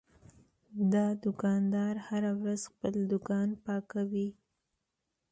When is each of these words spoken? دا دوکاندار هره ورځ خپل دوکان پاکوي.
دا 0.93 1.05
دوکاندار 1.25 1.95
هره 2.07 2.31
ورځ 2.41 2.61
خپل 2.71 2.93
دوکان 3.11 3.47
پاکوي. 3.65 4.29